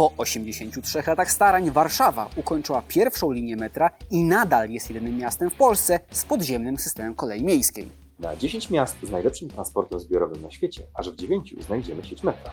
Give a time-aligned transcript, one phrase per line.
[0.00, 5.54] Po 83 latach starań Warszawa ukończyła pierwszą linię metra i nadal jest jedynym miastem w
[5.54, 7.90] Polsce z podziemnym systemem kolei miejskiej.
[8.18, 12.50] Na 10 miast z najlepszym transportem zbiorowym na świecie, aż w 9 znajdziemy sieć metra.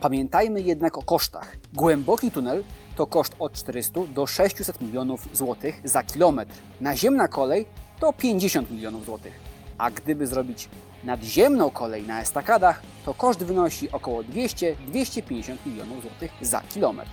[0.00, 1.56] Pamiętajmy jednak o kosztach.
[1.74, 2.64] Głęboki tunel
[2.96, 6.54] to koszt od 400 do 600 milionów złotych za kilometr.
[6.80, 7.66] Naziemna kolej
[8.00, 9.40] to 50 milionów złotych.
[9.78, 10.68] A gdyby zrobić
[11.06, 17.10] nadziemną kolej na estakadach, to koszt wynosi około 200-250 milionów złotych za kilometr.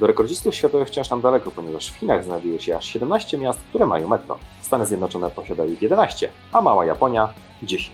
[0.00, 3.86] Do rekordzistów światowych wciąż nam daleko, ponieważ w Chinach znajduje się aż 17 miast, które
[3.86, 4.38] mają metro.
[4.62, 7.28] Stany Zjednoczone posiadają ich 11, a mała Japonia
[7.62, 7.90] 10.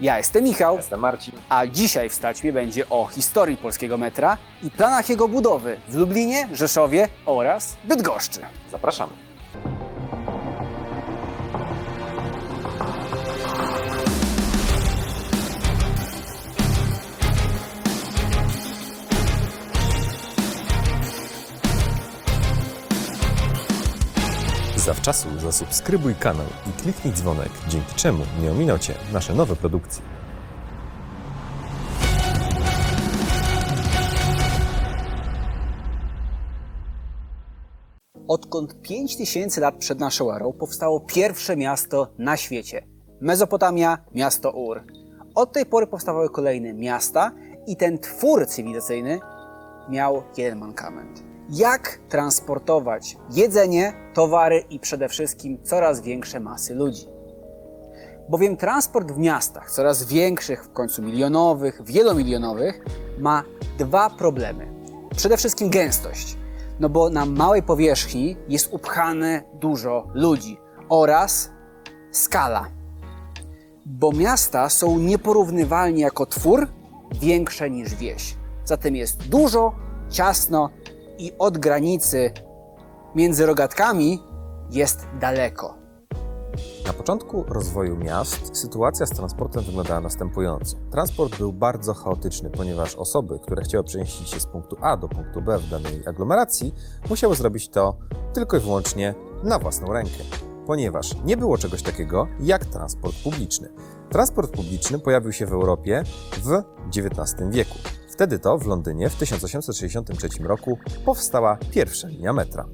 [0.00, 1.34] Ja jestem Michał, Jestem Marcin.
[1.48, 6.48] a dzisiaj w Staćmie będzie o historii polskiego metra i planach jego budowy w Lublinie,
[6.52, 8.40] Rzeszowie oraz Bydgoszczy.
[8.70, 9.12] Zapraszamy.
[24.90, 30.02] Zawczasu zasubskrybuj kanał i kliknij dzwonek, dzięki czemu nie ominą Cię nasze nowe produkcje.
[38.28, 42.86] Odkąd 5000 lat przed naszą erą powstało pierwsze miasto na świecie
[43.20, 44.84] Mezopotamia, miasto Ur.
[45.34, 47.32] Od tej pory powstawały kolejne miasta
[47.66, 49.20] i ten twór cywilizacyjny
[49.88, 51.29] miał jeden mankament.
[51.52, 57.06] Jak transportować jedzenie, towary i przede wszystkim coraz większe masy ludzi?
[58.28, 62.84] Bowiem transport w miastach, coraz większych, w końcu milionowych, wielomilionowych,
[63.18, 63.42] ma
[63.78, 64.66] dwa problemy.
[65.16, 66.36] Przede wszystkim gęstość,
[66.80, 71.50] no bo na małej powierzchni jest upchane dużo ludzi oraz
[72.10, 72.66] skala.
[73.86, 76.68] Bo miasta są nieporównywalnie jako twór
[77.20, 78.36] większe niż wieś.
[78.64, 79.74] Zatem jest dużo,
[80.10, 80.70] ciasno
[81.20, 82.30] i od granicy
[83.14, 84.22] między rogatkami
[84.70, 85.74] jest daleko.
[86.86, 90.76] Na początku rozwoju miast sytuacja z transportem wyglądała następująco.
[90.90, 95.42] Transport był bardzo chaotyczny, ponieważ osoby, które chciały przemieścić się z punktu A do punktu
[95.42, 96.74] B w danej aglomeracji,
[97.10, 97.96] musiały zrobić to
[98.34, 100.24] tylko i wyłącznie na własną rękę,
[100.66, 103.68] ponieważ nie było czegoś takiego jak transport publiczny.
[104.10, 106.02] Transport publiczny pojawił się w Europie
[106.42, 106.62] w
[106.96, 107.78] XIX wieku.
[108.20, 112.68] Wtedy to w Londynie w 1863 roku powstała pierwsza linia metra.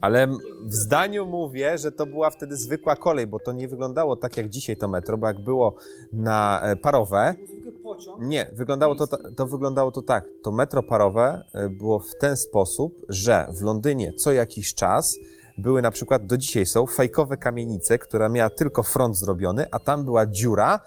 [0.00, 0.28] Ale
[0.64, 4.48] w zdaniu mówię, że to była wtedy zwykła kolej, bo to nie wyglądało tak jak
[4.48, 5.74] dzisiaj to metro, bo jak było
[6.12, 7.34] na e, parowe,
[8.18, 10.24] nie, wyglądało to, to wyglądało to tak.
[10.42, 15.16] To metro parowe e, było w ten sposób, że w Londynie co jakiś czas
[15.58, 20.04] były na przykład, do dzisiaj są, fejkowe kamienice, która miała tylko front zrobiony, a tam
[20.04, 20.80] była dziura,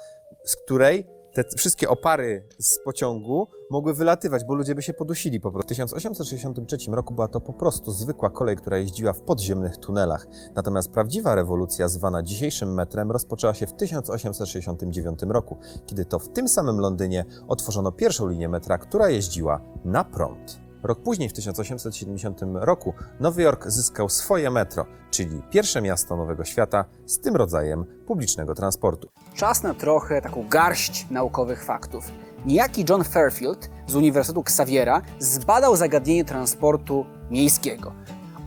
[0.46, 5.52] z której te wszystkie opary z pociągu mogły wylatywać, bo ludzie by się podusili po
[5.52, 5.68] prostu.
[5.68, 10.28] W 1863 roku była to po prostu zwykła kolej, która jeździła w podziemnych tunelach.
[10.56, 16.48] Natomiast prawdziwa rewolucja, zwana dzisiejszym metrem, rozpoczęła się w 1869 roku, kiedy to w tym
[16.48, 20.67] samym Londynie otworzono pierwszą linię metra, która jeździła na prąd.
[20.88, 26.86] Rok później, w 1870 roku, Nowy Jork zyskał swoje metro, czyli pierwsze miasto Nowego Świata
[27.06, 29.10] z tym rodzajem publicznego transportu.
[29.34, 32.12] Czas na trochę taką garść naukowych faktów.
[32.46, 37.94] Niejaki John Fairfield z Uniwersytetu Xaviera zbadał zagadnienie transportu miejskiego.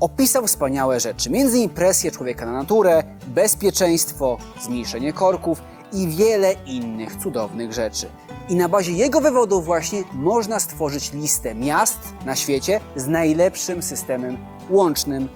[0.00, 1.68] Opisał wspaniałe rzeczy, m.in.
[1.68, 5.62] presję człowieka na naturę, bezpieczeństwo, zmniejszenie korków
[5.92, 8.08] i wiele innych cudownych rzeczy.
[8.48, 14.38] I na bazie jego wywodów właśnie można stworzyć listę miast na świecie z najlepszym systemem
[14.70, 15.28] łącznym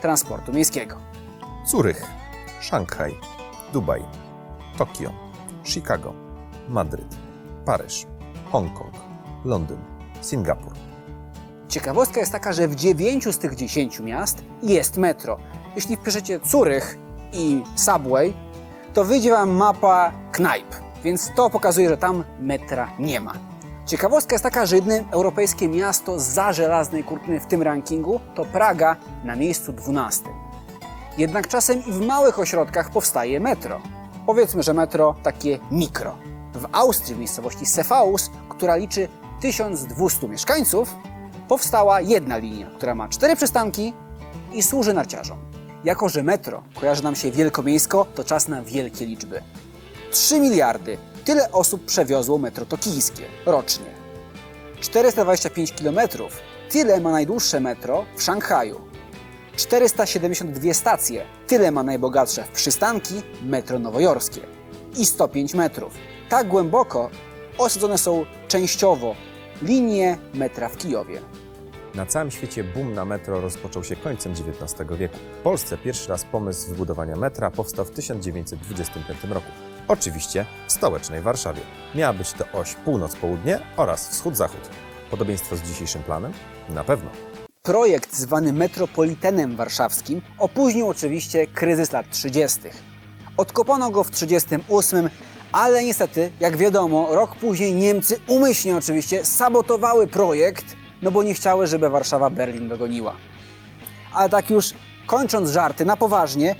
[0.00, 0.96] transportu miejskiego.
[1.66, 2.06] Zurych,
[2.60, 3.14] Szanghaj,
[3.72, 4.02] Dubaj,
[4.76, 5.12] Tokio,
[5.64, 6.14] Chicago,
[6.68, 7.16] Madryt,
[7.64, 8.06] Paryż,
[8.52, 8.94] Hongkong,
[9.44, 9.78] Londyn,
[10.20, 10.72] Singapur.
[11.68, 15.38] Ciekawostka jest taka, że w 9 z tych 10 miast jest metro.
[15.76, 16.98] Jeśli wpiszecie Curych
[17.32, 18.34] i Subway,
[18.94, 20.66] to wyjdzie Wam mapa knajp,
[21.04, 23.32] więc to pokazuje, że tam metra nie ma.
[23.86, 28.96] Ciekawostka jest taka, że jedyne europejskie miasto za żelaznej kurtyny w tym rankingu to Praga
[29.24, 30.24] na miejscu 12.
[31.18, 33.80] Jednak czasem i w małych ośrodkach powstaje metro.
[34.26, 36.16] Powiedzmy, że metro takie mikro.
[36.54, 39.08] W Austrii, w miejscowości Cefaus, która liczy
[39.40, 40.96] 1200 mieszkańców,
[41.48, 43.92] powstała jedna linia, która ma cztery przystanki
[44.52, 45.38] i służy narciarzom.
[45.84, 49.42] Jako, że metro kojarzy nam się wielkomiejsko, to czas na wielkie liczby.
[50.10, 50.98] 3 miliardy.
[51.24, 53.86] Tyle osób przewiozło metro tokijskie rocznie.
[54.80, 55.98] 425 km.
[56.70, 58.80] Tyle ma najdłuższe metro w Szanghaju.
[59.56, 61.24] 472 stacje.
[61.46, 64.40] Tyle ma najbogatsze w przystanki metro nowojorskie.
[64.96, 65.94] I 105 metrów.
[66.28, 67.10] Tak głęboko
[67.58, 69.14] osadzone są częściowo
[69.62, 71.20] linie metra w Kijowie.
[71.94, 75.16] Na całym świecie boom na metro rozpoczął się końcem XIX wieku.
[75.40, 79.46] W Polsce pierwszy raz pomysł wybudowania metra powstał w 1925 roku.
[79.88, 81.60] Oczywiście w stołecznej Warszawie.
[81.94, 84.60] Miała być to oś północ-południe oraz wschód-zachód.
[85.10, 86.32] Podobieństwo z dzisiejszym planem?
[86.68, 87.10] Na pewno.
[87.62, 92.60] Projekt zwany metropolitenem warszawskim opóźnił oczywiście kryzys lat 30.
[93.36, 95.10] Odkopano go w 38,
[95.52, 100.64] ale niestety, jak wiadomo, rok później Niemcy umyślnie oczywiście sabotowały projekt,
[101.04, 103.14] no bo nie chciały, żeby Warszawa Berlin dogoniła.
[104.12, 104.70] Ale tak już
[105.06, 106.56] kończąc żarty na poważnie,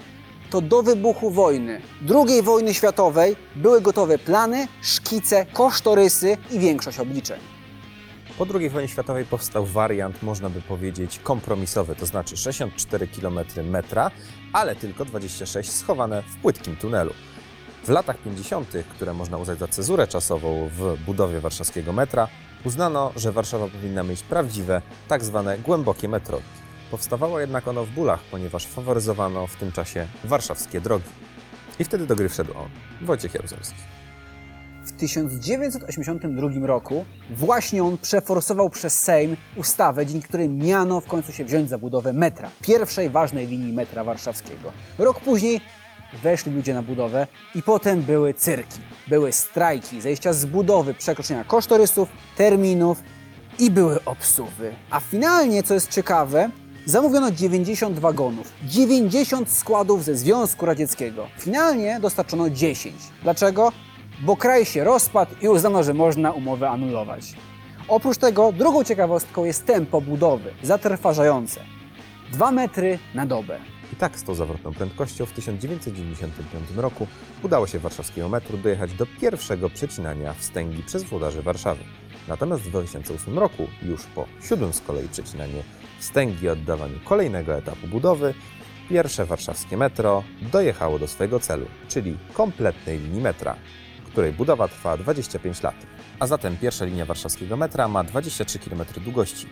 [0.50, 1.80] to do wybuchu wojny,
[2.14, 7.40] II wojny światowej, były gotowe plany, szkice, kosztorysy i większość obliczeń.
[8.38, 14.10] Po II wojnie światowej powstał wariant, można by powiedzieć, kompromisowy, to znaczy 64 km metra,
[14.52, 17.12] ale tylko 26 schowane w płytkim tunelu.
[17.84, 22.28] W latach 50., które można uznać za cezurę czasową w budowie warszawskiego metra,
[22.64, 26.40] uznano, że Warszawa powinna mieć prawdziwe, tak zwane głębokie metro.
[26.90, 31.08] Powstawało jednak ono w bólach, ponieważ faworyzowano w tym czasie warszawskie drogi.
[31.78, 32.68] I wtedy do gry wszedł on,
[33.02, 33.78] Wojciech Jaruzelski.
[34.84, 41.44] W 1982 roku właśnie on przeforsował przez Sejm ustawę, dzięki której miano w końcu się
[41.44, 44.72] wziąć za budowę metra, pierwszej ważnej linii metra warszawskiego.
[44.98, 45.60] Rok później
[46.22, 48.78] weszli ludzie na budowę i potem były cyrki.
[49.08, 53.02] Były strajki, zejścia z budowy, przekroczenia kosztorysów, terminów
[53.58, 54.74] i były obsuwy.
[54.90, 56.50] A finalnie, co jest ciekawe,
[56.86, 61.26] zamówiono 90 wagonów, 90 składów ze Związku Radzieckiego.
[61.38, 62.94] Finalnie dostarczono 10.
[63.22, 63.72] Dlaczego?
[64.22, 67.34] Bo kraj się rozpadł i uznano, że można umowę anulować.
[67.88, 71.60] Oprócz tego, drugą ciekawostką jest tempo budowy, zatrważające.
[72.32, 73.73] 2 metry na dobę.
[73.92, 77.06] I tak z tą zawrotną prędkością w 1995 roku
[77.42, 81.84] udało się warszawskiego metru dojechać do pierwszego przecinania wstęgi przez włodarzy Warszawy.
[82.28, 85.62] Natomiast w 2008 roku, już po siódmym z kolei przecinaniu
[85.98, 88.34] wstęgi i oddawaniu kolejnego etapu budowy,
[88.88, 90.22] pierwsze warszawskie metro
[90.52, 93.56] dojechało do swojego celu, czyli kompletnej linii metra,
[94.06, 95.74] której budowa trwa 25 lat.
[96.18, 99.46] A zatem pierwsza linia warszawskiego metra ma 23 km długości,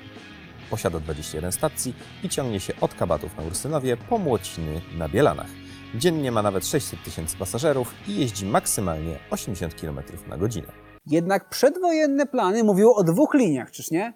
[0.71, 1.95] posiada 21 stacji
[2.25, 5.51] i ciągnie się od Kabatów na Ursynowie po Młociny na Bielanach.
[5.95, 10.69] Dziennie ma nawet 600 tysięcy pasażerów i jeździ maksymalnie 80 km na godzinę.
[11.07, 14.13] Jednak przedwojenne plany mówiły o dwóch liniach, czyż nie?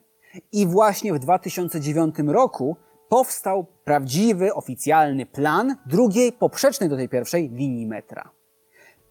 [0.52, 2.76] I właśnie w 2009 roku
[3.08, 8.30] powstał prawdziwy, oficjalny plan drugiej, poprzecznej do tej pierwszej linii metra.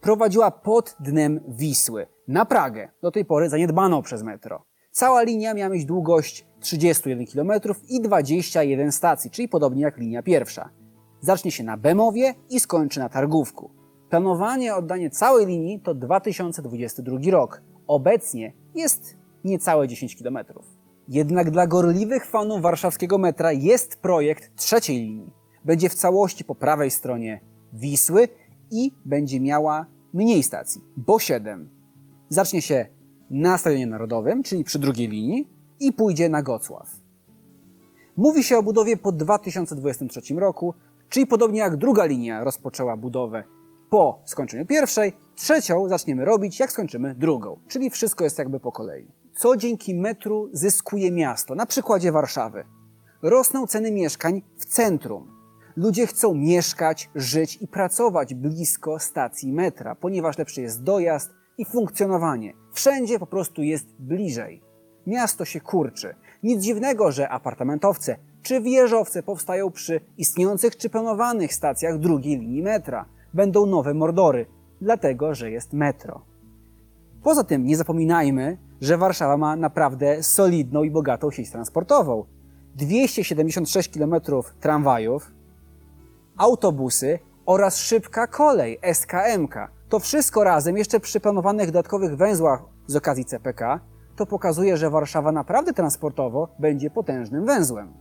[0.02, 4.66] Prowadziła pod dnem Wisły, na Pragę, do tej pory zaniedbaną przez metro.
[4.92, 7.52] Cała linia miała mieć długość 31 km
[7.90, 10.70] i 21 stacji, czyli podobnie jak linia pierwsza.
[11.22, 13.72] Zacznie się na Bemowie i skończy na Targówku.
[14.10, 17.62] Planowanie oddanie całej linii to 2022 rok.
[17.88, 20.38] Obecnie jest niecałe 10 km.
[21.08, 25.32] Jednak dla gorliwych fanów warszawskiego metra jest projekt trzeciej linii.
[25.66, 27.42] Będzie w całości po prawej stronie
[27.74, 28.28] Wisły
[28.72, 31.70] i będzie miała mniej stacji, bo 7.
[32.30, 32.86] Zacznie się
[33.30, 36.90] na Stadionie Narodowym, czyli przy drugiej linii i pójdzie na Gocław.
[38.18, 40.74] Mówi się o budowie po 2023 roku,
[41.10, 43.44] czyli podobnie jak druga linia rozpoczęła budowę
[43.90, 49.08] po skończeniu pierwszej, trzecią zaczniemy robić jak skończymy drugą, czyli wszystko jest jakby po kolei.
[49.36, 51.56] Co dzięki metru zyskuje miasto?
[51.56, 52.66] Na przykładzie Warszawy.
[53.22, 55.36] Rosną ceny mieszkań w centrum.
[55.76, 62.54] Ludzie chcą mieszkać, żyć i pracować blisko stacji metra, ponieważ lepszy jest dojazd i funkcjonowanie.
[62.74, 64.65] Wszędzie po prostu jest bliżej.
[65.08, 66.16] Miasto się kurczy.
[66.44, 73.06] Nic dziwnego, że apartamentowce czy wieżowce powstają przy istniejących czy planowanych stacjach drugiej linii metra.
[73.34, 74.46] Będą nowe mordory,
[74.82, 76.22] dlatego że jest metro.
[77.24, 82.26] Poza tym nie zapominajmy, że Warszawa ma naprawdę solidną i bogatą sieć transportową.
[82.76, 84.16] 276 km
[84.60, 85.32] tramwajów,
[86.38, 89.56] autobusy oraz szybka kolej SKMK.
[89.90, 93.80] To wszystko razem, jeszcze przy planowanych dodatkowych węzłach z okazji CPK,
[94.16, 97.94] to pokazuje, że Warszawa naprawdę transportowo będzie potężnym węzłem.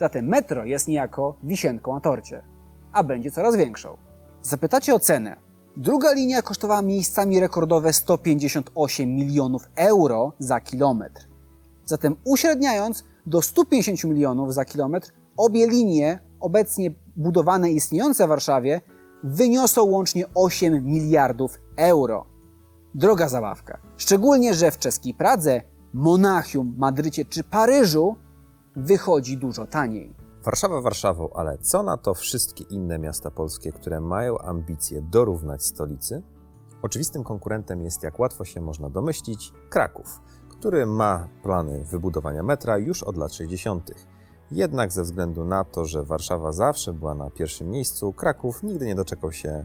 [0.00, 2.42] Zatem metro jest niejako wisienką na torcie,
[2.92, 3.96] a będzie coraz większą.
[4.42, 5.36] Zapytacie o cenę.
[5.76, 11.28] Druga linia kosztowała miejscami rekordowe 158 milionów euro za kilometr.
[11.84, 18.80] Zatem uśredniając do 150 milionów za kilometr, obie linie obecnie budowane i istniejące w Warszawie
[19.24, 22.26] wyniosą łącznie 8 miliardów euro.
[22.96, 23.78] Droga zabawka.
[23.96, 25.62] Szczególnie, że w czeskiej Pradze,
[25.92, 28.16] Monachium, Madrycie czy Paryżu
[28.76, 30.14] wychodzi dużo taniej.
[30.44, 36.22] Warszawa Warszawą, ale co na to wszystkie inne miasta polskie, które mają ambicje dorównać stolicy?
[36.82, 43.02] Oczywistym konkurentem jest, jak łatwo się można domyślić, Kraków, który ma plany wybudowania metra już
[43.02, 43.90] od lat 60.
[44.50, 48.94] Jednak ze względu na to, że Warszawa zawsze była na pierwszym miejscu, Kraków nigdy nie
[48.94, 49.64] doczekał się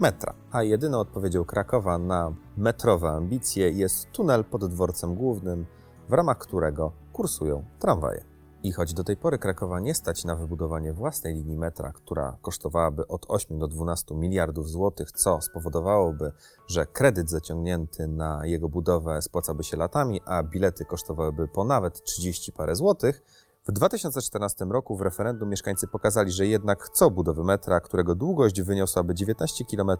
[0.00, 0.34] metra.
[0.52, 5.66] A jedyną odpowiedzią Krakowa na metrowe ambicje jest tunel pod dworcem głównym,
[6.08, 8.24] w ramach którego kursują tramwaje.
[8.62, 13.06] I choć do tej pory Krakowa nie stać na wybudowanie własnej linii metra, która kosztowałaby
[13.06, 16.32] od 8 do 12 miliardów złotych, co spowodowałoby,
[16.66, 22.52] że kredyt zaciągnięty na jego budowę spłacałby się latami, a bilety kosztowałyby po nawet 30
[22.52, 23.22] parę złotych,
[23.68, 29.14] w 2014 roku w referendum mieszkańcy pokazali, że jednak chcą budowy metra, którego długość wyniosłaby
[29.14, 29.90] 19 km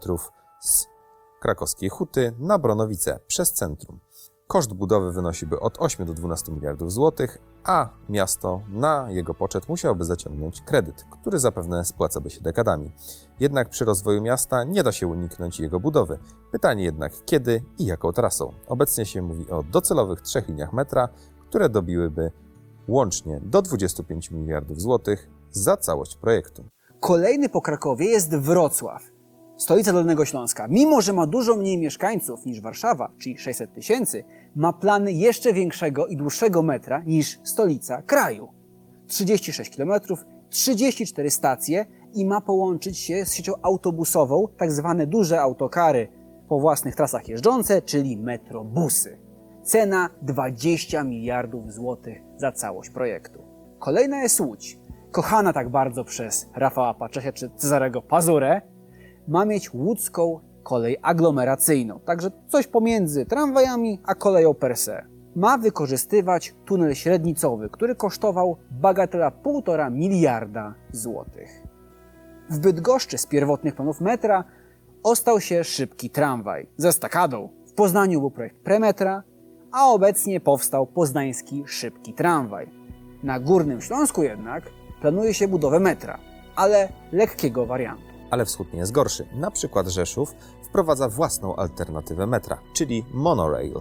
[0.61, 0.87] z
[1.41, 4.01] krakowskiej Huty na Bronowice przez centrum.
[4.47, 10.05] Koszt budowy wynosiłby od 8 do 12 miliardów złotych, a miasto na jego poczet musiałoby
[10.05, 12.93] zaciągnąć kredyt, który zapewne spłacałby się dekadami.
[13.41, 16.19] Jednak przy rozwoju miasta nie da się uniknąć jego budowy.
[16.53, 18.53] Pytanie jednak kiedy i jaką trasą.
[18.67, 21.09] Obecnie się mówi o docelowych trzech liniach metra,
[21.49, 22.33] które dobiłyby
[22.89, 26.65] łącznie do 25 miliardów złotych za całość projektu.
[27.01, 29.03] Kolejny po Krakowie jest Wrocław,
[29.57, 30.69] stolica Dolnego Śląska.
[30.69, 34.25] Mimo, że ma dużo mniej mieszkańców niż Warszawa, czyli 600 tysięcy,
[34.57, 38.49] ma plany jeszcze większego i dłuższego metra niż stolica kraju.
[39.07, 39.93] 36 km,
[40.51, 46.09] 34 stacje i ma połączyć się z siecią autobusową, tak zwane duże autokary
[46.49, 49.19] po własnych trasach jeżdżące, czyli metrobusy.
[49.63, 53.43] Cena 20 miliardów złotych za całość projektu.
[53.79, 54.79] Kolejna jest Łódź.
[55.11, 58.63] Kochana tak bardzo przez Rafała Paczesia czy Cezarego Pazurę,
[59.29, 65.05] ma mieć łódzką kolej aglomeracyjną, także coś pomiędzy tramwajami a koleją per se.
[65.37, 71.63] Ma wykorzystywać tunel średnicowy, który kosztował bagatela 1,5 miliarda złotych.
[72.51, 74.45] W Bydgoszczy z pierwotnych planów metra
[75.03, 77.49] ostał się szybki tramwaj ze stakadą.
[77.67, 79.23] W Poznaniu był projekt premetra,
[79.73, 82.71] a obecnie powstał poznański szybki tramwaj.
[83.23, 86.19] Na Górnym Śląsku jednak planuje się budowę metra,
[86.57, 88.05] ale lekkiego wariantu.
[88.31, 89.27] Ale wschód nie jest gorszy.
[89.35, 93.81] Na przykład Rzeszów wprowadza własną alternatywę metra, czyli monorail.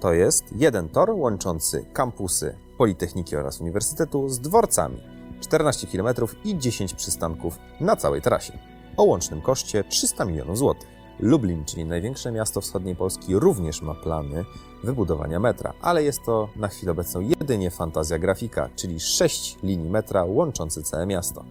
[0.00, 5.02] To jest jeden tor łączący kampusy Politechniki oraz Uniwersytetu z dworcami.
[5.40, 6.08] 14 km
[6.44, 8.58] i 10 przystanków na całej trasie.
[8.96, 10.97] O łącznym koszcie 300 milionów złotych.
[11.20, 14.44] Lublin, czyli największe miasto wschodniej Polski, również ma plany
[14.84, 20.24] wybudowania metra, ale jest to na chwilę obecną jedynie fantazja grafika, czyli 6 linii metra
[20.24, 21.44] łączące całe miasto.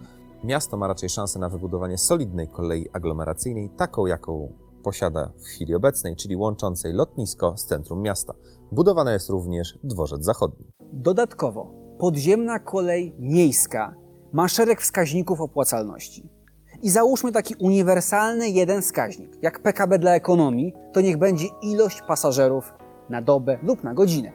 [0.44, 6.16] Miasto ma raczej szansę na wybudowanie solidnej kolei aglomeracyjnej, taką jaką posiada w chwili obecnej,
[6.16, 8.34] czyli łączącej lotnisko z centrum miasta.
[8.72, 10.66] Budowany jest również dworzec zachodni.
[10.94, 13.96] Dodatkowo podziemna kolej miejska
[14.34, 16.37] ma szereg wskaźników opłacalności.
[16.82, 22.74] I załóżmy taki uniwersalny jeden wskaźnik, jak PKB dla ekonomii, to niech będzie ilość pasażerów
[23.10, 24.32] na dobę lub na godzinę.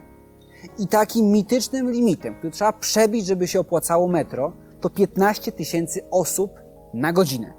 [0.79, 6.51] I takim mitycznym limitem, który trzeba przebić, żeby się opłacało metro, to 15 tysięcy osób
[6.93, 7.53] na godzinę.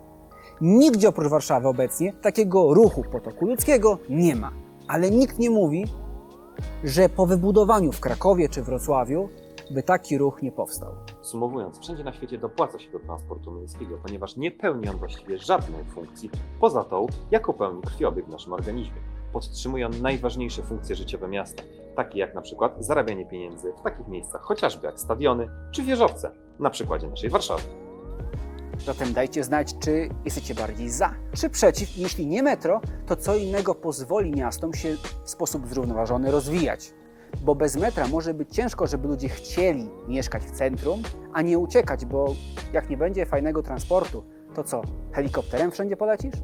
[0.60, 4.52] Nigdzie oprócz Warszawy obecnie takiego ruchu potoku ludzkiego nie ma.
[4.88, 5.84] Ale nikt nie mówi,
[6.84, 9.28] że po wybudowaniu w Krakowie czy Wrocławiu
[9.70, 10.94] by taki ruch nie powstał.
[11.22, 15.84] Sumowując, wszędzie na świecie dopłaca się do transportu miejskiego, ponieważ nie pełni on właściwie żadnej
[15.84, 16.30] funkcji
[16.60, 19.00] poza tą, jaką pełni krwiobieg w naszym organizmie.
[19.32, 21.62] Podtrzymuje on najważniejsze funkcje życiowe miasta,
[21.96, 26.70] takie jak na przykład zarabianie pieniędzy w takich miejscach chociażby jak stadiony czy wieżowce, na
[26.70, 27.62] przykładzie naszej Warszawy.
[28.84, 31.96] Zatem dajcie znać, czy jesteście bardziej za, czy przeciw.
[31.96, 36.94] Jeśli nie metro, to co innego pozwoli miastom się w sposób zrównoważony rozwijać.
[37.42, 42.04] Bo bez metra może być ciężko, żeby ludzie chcieli mieszkać w centrum, a nie uciekać,
[42.04, 42.34] bo
[42.72, 44.24] jak nie będzie fajnego transportu,
[44.54, 46.34] to co, helikopterem wszędzie polecisz?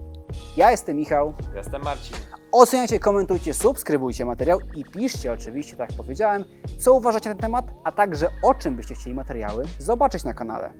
[0.56, 1.34] Ja jestem Michał.
[1.54, 2.16] Jestem Marcin.
[2.52, 6.44] Oceniajcie, komentujcie, subskrybujcie materiał i piszcie oczywiście, tak jak powiedziałem,
[6.78, 10.72] co uważacie na ten temat, a także o czym byście chcieli materiały zobaczyć na kanale.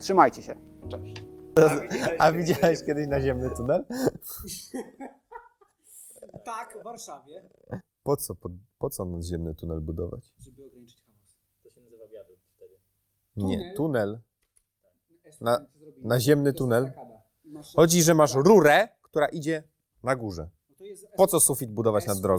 [0.00, 0.54] Trzymajcie się.
[0.90, 1.24] Cześć.
[2.18, 3.84] A widziałeś kiedyś naziemny tunel?
[6.44, 7.42] Tak, w Warszawie.
[8.02, 10.32] Po co, po, po co naziemny tunel budować?
[10.38, 11.36] Żeby ograniczyć hałas.
[13.36, 14.20] Nie, tunel.
[15.40, 15.66] Na-
[16.02, 16.92] naziemny tunel.
[17.76, 19.62] Chodzi, że masz rurę, która idzie
[20.02, 20.48] na górze.
[21.16, 22.38] Po co sufit budować nad drogą?